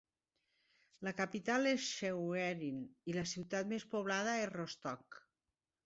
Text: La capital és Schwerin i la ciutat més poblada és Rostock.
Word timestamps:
La 1.07 1.13
capital 1.19 1.69
és 1.73 1.85
Schwerin 1.91 2.81
i 3.13 3.17
la 3.21 3.27
ciutat 3.35 3.73
més 3.77 3.89
poblada 3.97 4.39
és 4.43 4.53
Rostock. 4.59 5.27